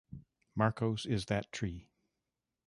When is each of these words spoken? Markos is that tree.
Markos 0.57 1.05
is 1.05 1.25
that 1.27 1.51
tree. 1.51 1.87